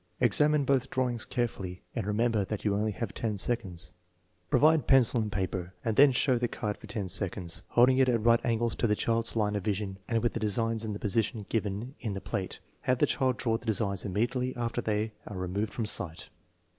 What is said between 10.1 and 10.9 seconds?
with the designs